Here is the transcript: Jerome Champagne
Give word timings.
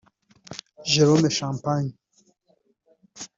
Jerome 0.83 1.29
Champagne 1.29 1.93